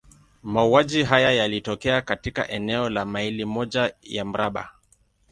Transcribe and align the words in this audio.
Mauaji 0.43 1.03
haya 1.03 1.31
yalitokea 1.31 2.01
katika 2.01 2.47
eneo 2.49 2.89
la 2.89 3.05
maili 3.05 3.45
moja 3.45 3.93
ya 4.01 4.25
mraba. 4.25 4.71